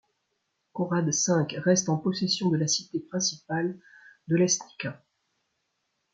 Conrad 0.73 1.05
V 1.09 1.59
reste 1.59 1.87
en 1.89 1.97
possession 1.97 2.49
de 2.49 2.57
la 2.57 2.65
cité 2.65 2.99
principale 3.01 3.77
d'Oleśnica. 4.27 4.99